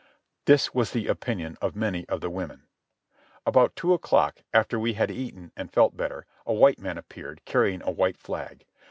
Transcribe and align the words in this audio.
This 0.45 0.73
was 0.73 0.93
the 0.93 1.05
opinion 1.05 1.59
of 1.61 1.75
many 1.75 2.09
of 2.09 2.21
the 2.21 2.29
women. 2.31 2.65
About 3.45 3.75
two 3.75 3.93
o'clock, 3.93 4.41
after 4.51 4.79
we 4.79 4.93
had 4.93 5.11
eaten 5.11 5.51
and 5.55 5.71
felt 5.71 5.95
better, 5.95 6.25
a 6.43 6.53
white 6.55 6.79
man 6.79 6.97
appeared, 6.97 7.45
carrying 7.45 7.83
a 7.83 7.91
white 7.91 8.17
flag. 8.17 8.65